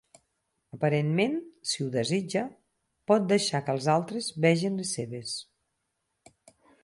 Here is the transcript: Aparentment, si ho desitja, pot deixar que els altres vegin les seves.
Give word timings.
Aparentment, 0.75 1.35
si 1.71 1.83
ho 1.83 1.89
desitja, 1.95 2.43
pot 3.11 3.29
deixar 3.33 3.63
que 3.67 3.75
els 3.79 3.89
altres 3.97 4.33
vegin 4.47 4.83
les 4.83 4.97
seves. 4.99 5.35